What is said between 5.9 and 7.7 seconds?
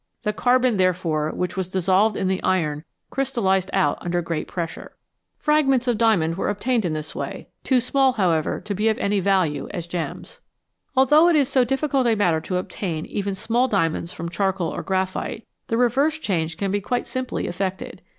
DOUBLE IDENTITY Fragments of diamond were obtained in this way,